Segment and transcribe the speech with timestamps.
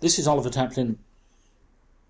[0.00, 0.96] This is Oliver Taplin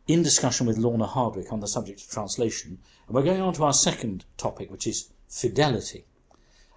[0.07, 3.65] in discussion with Lorna Hardwick on the subject of translation, and we're going on to
[3.65, 6.05] our second topic, which is fidelity.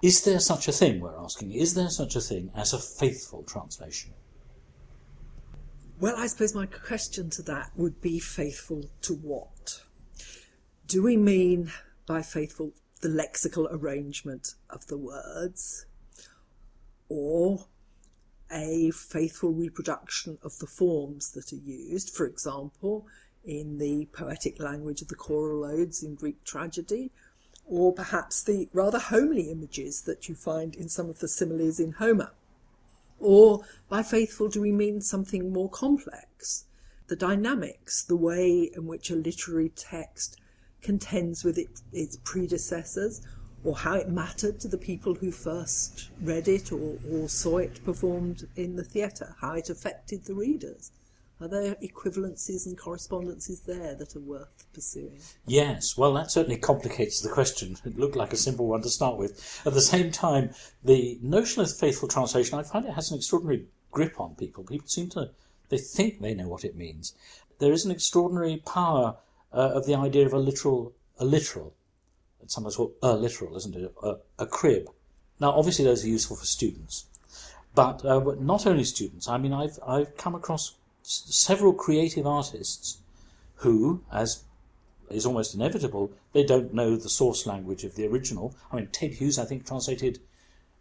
[0.01, 3.43] Is there such a thing, we're asking, is there such a thing as a faithful
[3.43, 4.13] translation?
[5.99, 9.81] Well, I suppose my question to that would be faithful to what?
[10.87, 11.71] Do we mean
[12.07, 12.71] by faithful
[13.01, 15.85] the lexical arrangement of the words,
[17.07, 17.67] or
[18.51, 23.07] a faithful reproduction of the forms that are used, for example,
[23.43, 27.11] in the poetic language of the choral odes in Greek tragedy,
[27.65, 31.93] or perhaps the rather homely images that you find in some of the similes in
[31.93, 32.31] Homer.
[33.19, 36.65] Or by faithful, do we mean something more complex?
[37.07, 40.39] The dynamics, the way in which a literary text
[40.81, 43.21] contends with it, its predecessors,
[43.63, 47.83] or how it mattered to the people who first read it or, or saw it
[47.85, 50.91] performed in the theatre, how it affected the readers.
[51.41, 55.19] Are there equivalencies and correspondences there that are worth pursuing?
[55.45, 57.75] Yes, well, that certainly complicates the question.
[57.83, 59.61] It looked like a simple one to start with.
[59.65, 60.51] At the same time,
[60.83, 64.63] the notion of faithful translation, I find it has an extraordinary grip on people.
[64.63, 65.31] People seem to,
[65.69, 67.13] they think they know what it means.
[67.59, 69.17] There is an extraordinary power
[69.51, 71.73] uh, of the idea of a literal, a literal.
[72.47, 73.93] Sometimes called a literal, isn't it?
[74.39, 74.89] A, crib.
[75.39, 77.05] Now, obviously, those are useful for students,
[77.75, 79.27] but uh, not only students.
[79.27, 82.99] I mean, I've I've come across several creative artists
[83.57, 84.43] who, as
[85.09, 88.55] is almost inevitable, they don't know the source language of the original.
[88.71, 90.19] I mean, Ted Hughes, I think, translated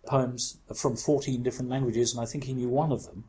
[0.07, 3.25] poems from 14 different languages, and I think he knew one of them.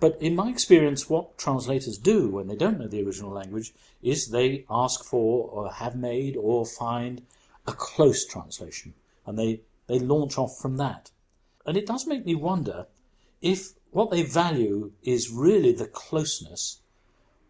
[0.00, 4.28] But in my experience, what translators do when they don't know the original language is
[4.28, 7.22] they ask for, or have made, or find
[7.66, 8.94] a close translation,
[9.26, 11.10] and they, they launch off from that.
[11.66, 12.86] And it does make me wonder
[13.40, 16.80] if what they value is really the closeness,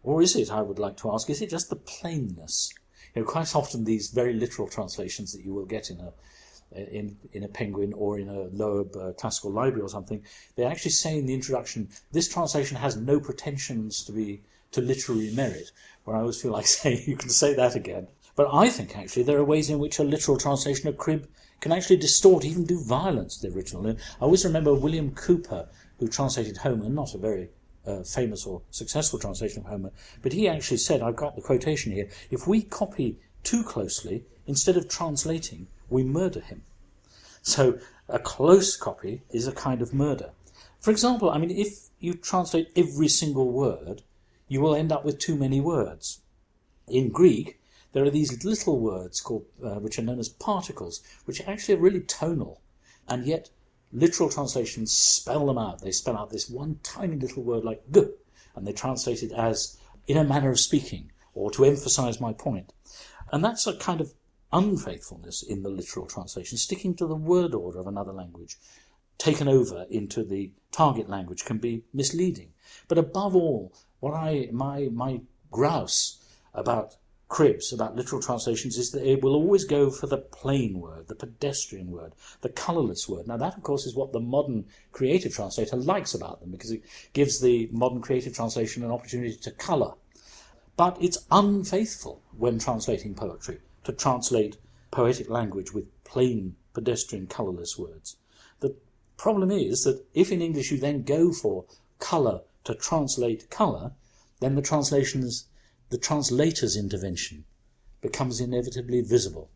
[0.03, 2.73] or is it, I would like to ask, is it just the plainness?
[3.13, 6.13] You know, quite often these very literal translations that you will get in a
[6.75, 10.23] in in a penguin or in a Loeb uh, classical library or something,
[10.55, 15.31] they actually say in the introduction, this translation has no pretensions to be to literary
[15.31, 15.71] merit.
[16.03, 18.07] Where I always feel like saying, you can say that again.
[18.35, 21.27] But I think actually there are ways in which a literal translation of Crib
[21.61, 23.87] can actually distort, even do violence to the original.
[23.87, 25.69] I always remember William Cowper,
[25.99, 27.49] who translated Homer, not a very
[27.87, 29.91] uh, famous or successful translation of Homer,
[30.21, 34.75] but he actually said, I've got the quotation here, if we copy too closely, instead
[34.75, 36.63] of translating, we murder him.
[37.41, 37.79] So
[38.09, 40.31] a close copy is a kind of murder.
[40.79, 44.01] For example, I mean, if you translate every single word,
[44.47, 46.21] you will end up with too many words.
[46.87, 47.59] In Greek,
[47.95, 51.81] there are these little words called, uh, which are known as particles, which actually are
[51.81, 52.61] really tonal,
[53.07, 53.49] and yet
[53.93, 55.79] literal translations spell them out.
[55.79, 58.01] They spell out this one tiny little word like g,
[58.53, 62.73] and they translate it as in a manner of speaking, or to emphasize my point.
[63.31, 64.13] And that's a kind of
[64.51, 68.57] unfaithfulness in the literal translation, sticking to the word order of another language,
[69.17, 72.51] taken over into the target language can be misleading.
[72.89, 76.21] But above all, what I my my grouse
[76.53, 76.97] about
[77.35, 81.15] cribs about literal translations is that it will always go for the plain word, the
[81.15, 83.27] pedestrian word, the colourless word.
[83.27, 84.63] Now, that, of course, is what the modern
[84.93, 89.51] creative translator likes about them because it gives the modern creative translation an opportunity to
[89.51, 89.95] colour.
[90.77, 94.55] But it's unfaithful when translating poetry to translate
[94.89, 98.15] poetic language with plain, pedestrian, colourless words.
[98.61, 98.77] The
[99.17, 101.65] problem is that if in English you then go for
[101.99, 103.91] colour to translate colour,
[104.39, 105.47] then the translations
[105.89, 107.45] the translator's intervention
[108.01, 109.49] becomes inevitably visible.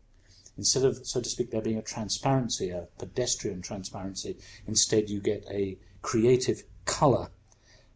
[0.56, 4.36] Instead of, so to speak, there being a transparency, a pedestrian transparency,
[4.66, 7.30] instead you get a creative colour.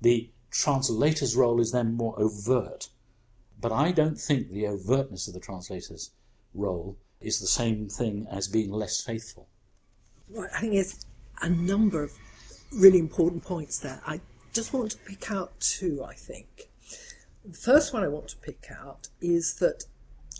[0.00, 2.89] The translator's role is then more overt.
[3.61, 6.12] But I don't think the overtness of the translator's
[6.55, 9.49] role is the same thing as being less faithful.
[10.28, 11.05] Well, I think there's
[11.43, 12.12] a number of
[12.72, 14.01] really important points there.
[14.06, 14.21] I
[14.53, 16.69] just want to pick out two, I think.
[17.44, 19.84] The first one I want to pick out is that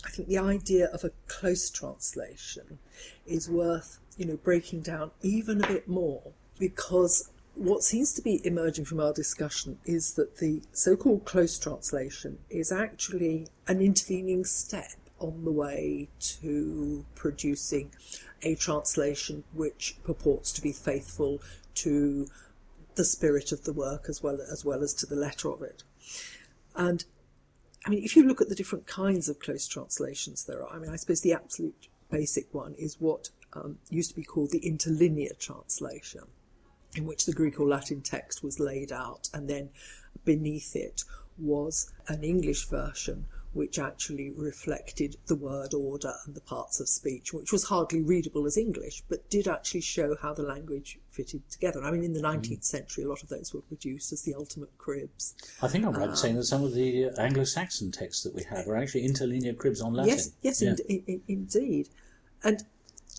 [0.07, 2.79] I think the idea of a close translation
[3.27, 8.41] is worth, you know, breaking down even a bit more because what seems to be
[8.47, 14.97] emerging from our discussion is that the so-called close translation is actually an intervening step
[15.21, 17.91] on the way to producing
[18.43, 21.43] a translation which purports to be faithful
[21.75, 22.27] to
[22.95, 25.83] the spirit of the work as well as well as to the letter of it.
[26.75, 27.05] And
[27.87, 30.79] I mean, if you look at the different kinds of close translations there are, I
[30.79, 34.59] mean, I suppose the absolute basic one is what um, used to be called the
[34.59, 36.23] interlinear translation.
[36.97, 39.71] in which the Greek or Latin text was laid out, and then
[40.25, 41.03] beneath it
[41.39, 47.33] was an English version which actually reflected the word order and the parts of speech,
[47.33, 51.83] which was hardly readable as English, but did actually show how the language fitted together.
[51.83, 52.65] I mean, in the 19th mm.
[52.65, 55.35] century, a lot of those were produced as the ultimate cribs.
[55.63, 58.43] I think I'm right in saying that some of the Anglo Saxon texts that we
[58.45, 60.11] have are actually interlinear cribs on Latin.
[60.11, 60.75] Yes, yes, yeah.
[60.89, 61.89] in, in, indeed.
[62.43, 62.65] And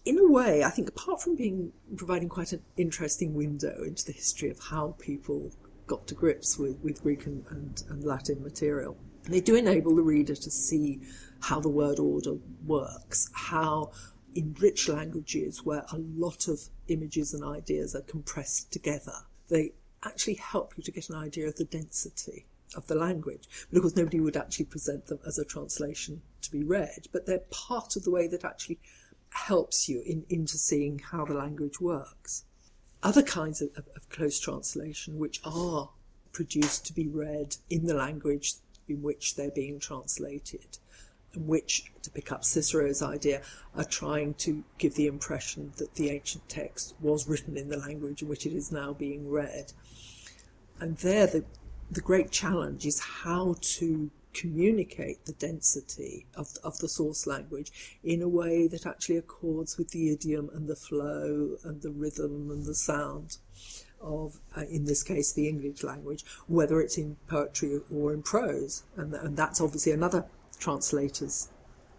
[0.03, 4.11] in a way, I think apart from being providing quite an interesting window into the
[4.11, 5.51] history of how people
[5.87, 8.97] got to grips with, with Greek and, and, and Latin material,
[9.33, 11.01] they do enable the reader to see
[11.42, 12.36] how the word order
[12.66, 13.92] works, how
[14.33, 19.13] in rich languages where a lot of images and ideas are compressed together,
[19.50, 19.72] they
[20.04, 22.45] actually help you to get an idea of the density
[22.75, 23.48] of the language.
[23.69, 27.25] But of course, nobody would actually present them as a translation to be read, but
[27.25, 28.80] they're part of the way that actually
[29.30, 32.44] helps you in, into seeing how the language works.
[33.04, 35.89] Other kinds of, of, of close translation, which are
[36.31, 38.56] produced to be read in the language
[38.87, 40.77] in which they're being translated,
[41.33, 43.41] and which, to pick up Cicero's idea,
[43.75, 48.21] are trying to give the impression that the ancient text was written in the language
[48.21, 49.73] in which it is now being read.
[50.79, 51.45] And there, the,
[51.91, 58.21] the great challenge is how to communicate the density of, of the source language in
[58.21, 62.65] a way that actually accords with the idiom and the flow and the rhythm and
[62.65, 63.37] the sound
[64.06, 68.84] of, uh, in this case, the English language, whether it's in poetry or in prose.
[68.96, 70.25] And, and that's obviously another
[70.60, 71.50] translator's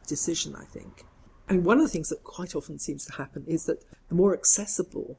[0.06, 1.04] decision, I think.
[1.48, 4.32] And one of the things that quite often seems to happen is that the more
[4.32, 5.18] accessible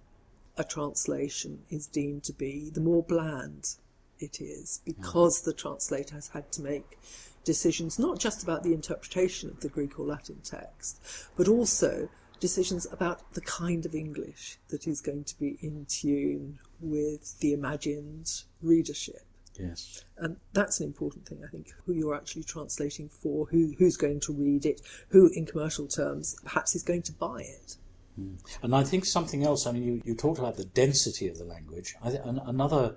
[0.58, 3.76] a translation is deemed to be, the more bland
[4.20, 6.98] it is, because the translator has had to make
[7.44, 11.02] decisions not just about the interpretation of the Greek or Latin text,
[11.38, 16.60] but also decisions about the kind of English that is going to be in tune
[16.80, 19.22] with the imagined readership.
[19.60, 20.04] Yes.
[20.18, 24.20] And that's an important thing, I think, who you're actually translating for, who, who's going
[24.22, 27.78] to read it, who, in commercial terms, perhaps is going to buy it.
[28.20, 28.38] Mm.
[28.62, 31.44] And I think something else, I mean, you, you talked about the density of the
[31.44, 31.96] language.
[32.04, 32.96] I th- another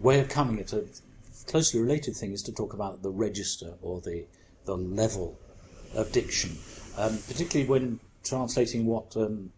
[0.00, 0.84] way of coming at a
[1.46, 4.26] closely related thing is to talk about the register or the,
[4.64, 5.38] the level
[5.94, 6.56] of diction,
[6.98, 9.50] um, particularly when translating what um,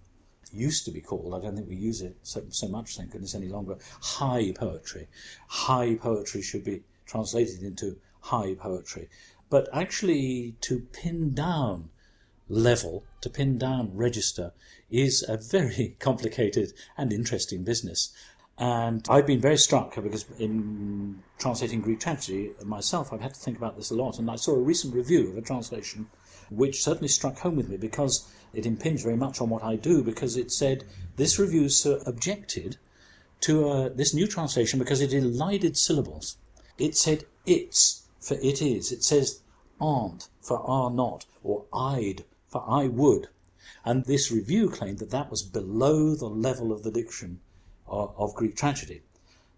[0.53, 3.35] used to be called, I don't think we use it so, so much, thank goodness,
[3.35, 5.09] any longer, high poetry.
[5.49, 9.09] High poetry should be translated into high poetry.
[9.49, 11.91] But actually, to pin down
[12.49, 14.53] level, to pin down register,
[14.91, 18.13] is a very complicated and interesting business.
[18.59, 23.59] And I've been very struck because in translating Greek tragedy myself, I've had to think
[23.59, 24.19] about this a lot.
[24.19, 26.09] And I saw a recent review of a translation
[26.51, 30.03] which certainly struck home with me because it impinged very much on what I do
[30.03, 30.85] because it said
[31.17, 31.69] this review
[32.07, 32.79] objected
[33.41, 36.37] to uh, this new translation because it elided syllables.
[36.79, 38.93] It said it's for it is.
[38.93, 39.41] It says
[39.81, 43.29] aren't for are not or I'd for I would.
[43.85, 47.41] And this review claimed that that was below the level of the diction
[47.87, 49.03] of, of Greek tragedy.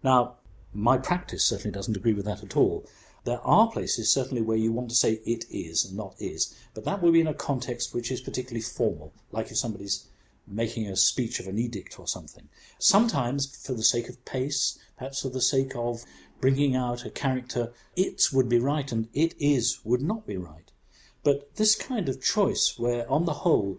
[0.02, 0.34] Now,
[0.74, 2.84] my practice certainly doesn't agree with that at all.
[3.28, 6.86] There are places certainly where you want to say it is and not is, but
[6.86, 10.06] that will be in a context which is particularly formal, like if somebody's
[10.46, 12.48] making a speech of an edict or something.
[12.78, 16.06] Sometimes, for the sake of pace, perhaps for the sake of
[16.40, 20.72] bringing out a character, it would be right and it is would not be right.
[21.22, 23.78] But this kind of choice, where on the whole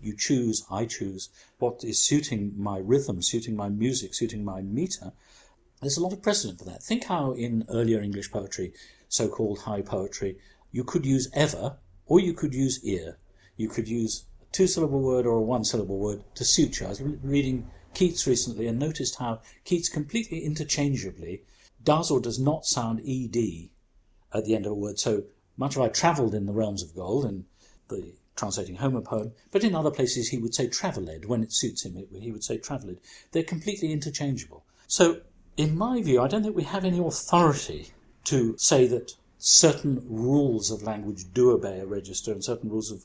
[0.00, 5.14] you choose, I choose, what is suiting my rhythm, suiting my music, suiting my meter,
[5.84, 6.82] there's a lot of precedent for that.
[6.82, 8.72] Think how in earlier English poetry,
[9.08, 10.38] so called high poetry,
[10.72, 11.76] you could use ever
[12.06, 13.18] or you could use ear.
[13.56, 16.86] You could use a two syllable word or a one syllable word to suit you.
[16.86, 21.42] I was reading Keats recently and noticed how Keats completely interchangeably
[21.82, 23.36] does or does not sound ed
[24.32, 24.98] at the end of a word.
[24.98, 25.24] So
[25.56, 27.44] much of I travelled in the realms of gold and
[27.88, 31.84] the translating Homer poem, but in other places he would say travelled when it suits
[31.84, 32.04] him.
[32.20, 32.96] He would say travelled.
[33.30, 34.64] They're completely interchangeable.
[34.88, 35.20] So
[35.56, 37.92] in my view, I don't think we have any authority
[38.24, 43.04] to say that certain rules of language do obey a register and certain rules of,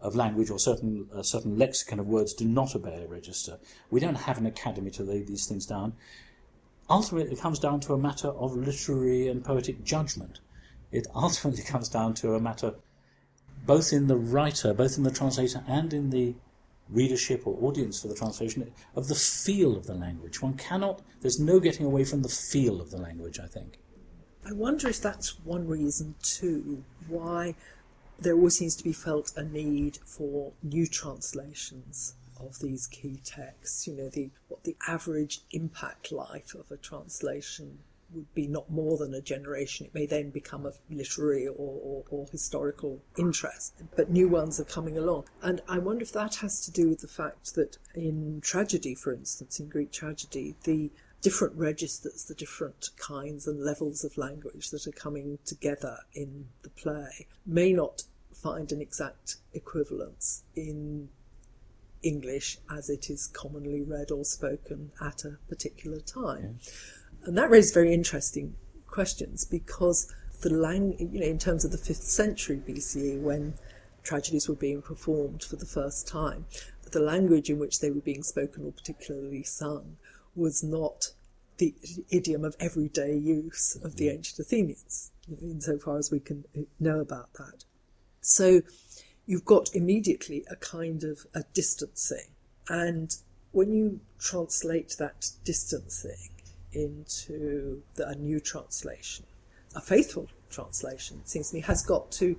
[0.00, 3.58] of language or certain uh, certain lexicon of words do not obey a register.
[3.90, 5.92] We don't have an academy to lay these things down.
[6.88, 10.40] Ultimately, it comes down to a matter of literary and poetic judgment.
[10.92, 12.74] It ultimately comes down to a matter
[13.66, 16.36] both in the writer, both in the translator, and in the
[16.88, 20.40] readership or audience for the translation of the feel of the language.
[20.42, 23.78] One cannot, there's no getting away from the feel of the language, I think.
[24.46, 27.56] I wonder if that's one reason, too, why
[28.18, 33.86] there always seems to be felt a need for new translations of these key texts.
[33.86, 37.78] You know, the what the average impact life of a translation
[38.12, 39.86] would be not more than a generation.
[39.86, 44.64] It may then become of literary or, or, or, historical interest, but new ones are
[44.64, 45.24] coming along.
[45.42, 49.12] And I wonder if that has to do with the fact that in tragedy, for
[49.12, 54.86] instance, in Greek tragedy, the different registers, the different kinds and levels of language that
[54.86, 61.08] are coming together in the play may not find an exact equivalence in
[62.02, 66.60] English as it is commonly read or spoken at a particular time.
[67.26, 68.54] And that raises very interesting
[68.86, 73.54] questions because the lang- you know, in terms of the fifth century BCE, when
[74.04, 76.46] tragedies were being performed for the first time,
[76.92, 79.96] the language in which they were being spoken or particularly sung
[80.36, 81.10] was not
[81.58, 81.74] the
[82.10, 84.12] idiom of everyday use of the mm.
[84.12, 85.10] ancient Athenians,
[85.42, 86.44] insofar as we can
[86.78, 87.64] know about that.
[88.20, 88.62] So
[89.24, 92.30] you've got immediately a kind of a distancing.
[92.68, 93.16] And
[93.50, 96.35] when you translate that distancing
[96.76, 99.24] into the, a new translation,
[99.74, 102.36] a faithful translation, it seems to me, has got to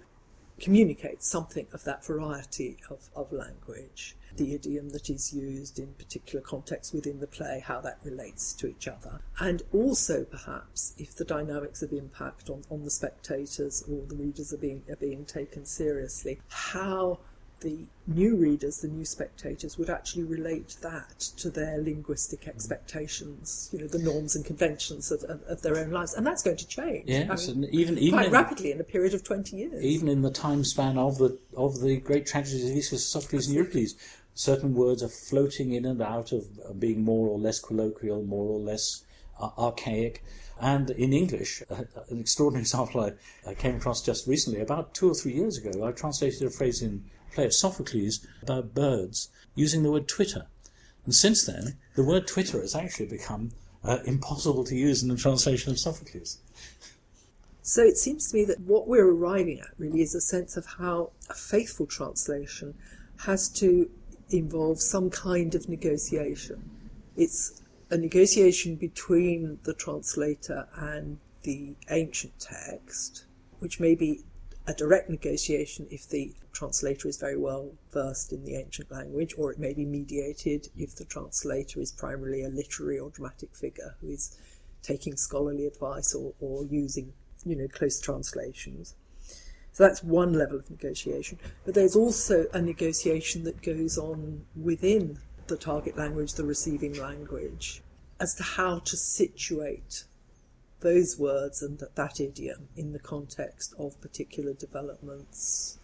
[0.60, 6.42] communicate something of that variety of, of language, the idiom that is used in particular
[6.42, 9.20] contexts within the play, how that relates to each other.
[9.40, 14.54] And also, perhaps, if the dynamics of impact on, on the spectators or the readers
[14.54, 17.20] are being, are being taken seriously, how
[17.62, 23.80] the new readers, the new spectators, would actually relate that to their linguistic expectations, you
[23.80, 26.14] know, the norms and conventions of, of, of their own lives.
[26.14, 27.06] And that's going to change.
[27.08, 29.84] Yes, I mean, and even, even quite in, rapidly in a period of 20 years.
[29.84, 33.56] Even in the time span of the, of the great tragedies of Aeschylus, Sophocles, and
[33.56, 33.96] Euripides,
[34.34, 38.60] certain words are floating in and out of being more or less colloquial, more or
[38.60, 39.04] less
[39.40, 40.24] uh, archaic.
[40.60, 45.14] And in English, an extraordinary example I, I came across just recently, about two or
[45.14, 49.92] three years ago, I translated a phrase in play of Sophocles about birds using the
[49.92, 50.48] word Twitter.
[51.06, 53.52] And since then, the word Twitter has actually become
[53.84, 56.40] uh, impossible to use in the translation of Sophocles.
[57.62, 60.66] So it seems to me that what we're arriving at really is a sense of
[60.66, 62.74] how a faithful translation
[63.26, 63.90] has to
[64.30, 66.70] involve some kind of negotiation.
[67.16, 73.26] It's a negotiation between the translator and the ancient text,
[73.60, 74.24] which may be
[74.68, 79.52] a direct negotiation if the translator is very well versed in the ancient language, or
[79.52, 84.10] it may be mediated if the translator is primarily a literary or dramatic figure who
[84.10, 84.38] is
[84.84, 87.14] taking scholarly advice or, or using
[87.46, 88.96] you know close translations.
[89.72, 91.38] So that's one level of negotiation.
[91.64, 97.82] But there's also a negotiation that goes on within the target language, the receiving language,
[98.20, 100.04] as to how to situate
[100.80, 105.80] those words and that, that idiom in the context of particular developments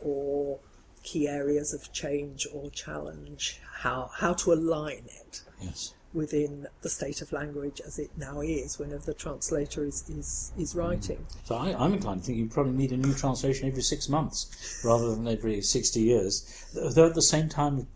[0.00, 0.58] or
[1.02, 5.94] key areas of change or challenge, how, how to align it yes.
[6.12, 10.74] within the state of language as it now is whenever the translator is, is, is
[10.74, 10.78] mm.
[10.78, 11.24] writing.
[11.44, 14.82] So I, am inclined to think you probably need a new translation every six months
[14.84, 16.66] rather than every 60 years.
[16.74, 17.86] Though at the same time,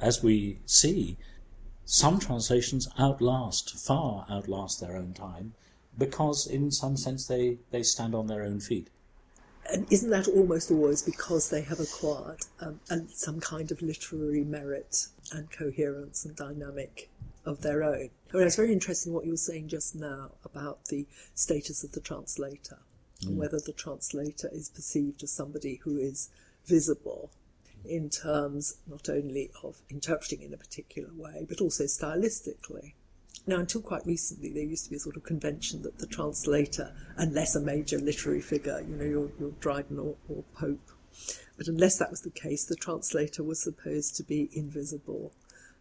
[0.00, 1.16] as we see,
[1.84, 5.54] some translations outlast, far outlast their own time
[5.96, 8.88] because in some sense they, they stand on their own feet.
[9.70, 15.08] And isn't that almost always because they have acquired um, some kind of literary merit
[15.32, 17.10] and coherence and dynamic
[17.44, 18.08] of their own?
[18.32, 21.92] I mean, it's very interesting what you were saying just now about the status of
[21.92, 22.78] the translator,
[23.22, 23.28] mm.
[23.28, 26.30] and whether the translator is perceived as somebody who is
[26.64, 27.30] visible
[27.84, 32.92] in terms not only of interpreting in a particular way, but also stylistically.
[33.46, 36.92] Now, until quite recently, there used to be a sort of convention that the translator,
[37.16, 40.90] unless a major literary figure, you know, your, your Dryden or, or Pope,
[41.56, 45.32] but unless that was the case, the translator was supposed to be invisible,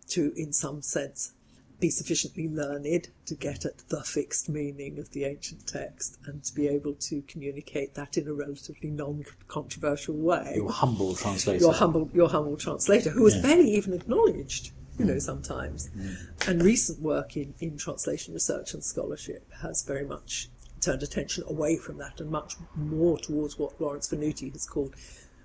[0.09, 1.33] to, in some sense,
[1.79, 6.53] be sufficiently learned to get at the fixed meaning of the ancient text and to
[6.53, 10.53] be able to communicate that in a relatively non-controversial way.
[10.55, 11.59] Your humble translator.
[11.59, 13.41] Your humble, your humble translator, who was yeah.
[13.43, 15.89] barely even acknowledged you know, sometimes.
[15.89, 16.47] Mm.
[16.47, 20.49] And recent work in, in translation research and scholarship has very much
[20.81, 24.95] turned attention away from that and much more towards what Lawrence Venuti has called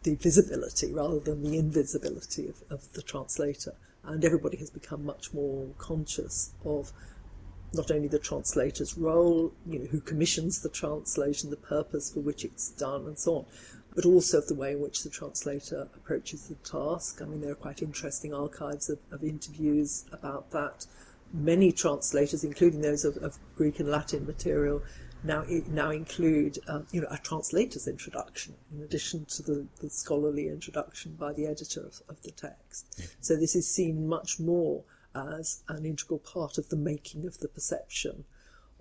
[0.03, 3.75] the visibility rather than the invisibility of, of the translator.
[4.05, 6.93] And everybody has become much more conscious of
[7.75, 12.45] not only the translator's role, you know, who commissions the translation, the purpose for which
[12.45, 13.47] it's done, and so on,
[13.95, 17.21] but also of the way in which the translator approaches the task.
[17.23, 20.87] I mean, there are quite interesting archives of, of interviews about that.
[21.33, 24.83] Many translators, including those of, of, Greek and Latin material,
[25.25, 30.49] now now include um, you know a translator's introduction in addition to the, the scholarly
[30.49, 32.95] introduction by the editor of, of the text.
[32.99, 33.07] Yeah.
[33.21, 37.49] So this is seen much more as an integral part of the making of the
[37.49, 38.25] perception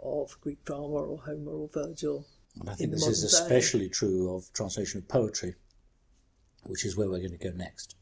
[0.02, 2.26] of Greek drama or Homer or Virgil.
[2.60, 3.94] And I think this is especially day.
[3.94, 5.56] true of translation of poetry,
[6.64, 7.96] which is where we're going to go next.